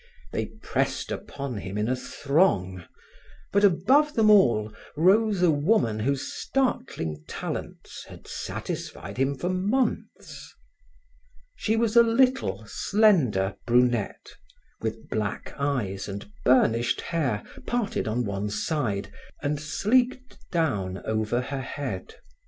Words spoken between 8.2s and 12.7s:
satisfied him for months. She was a little,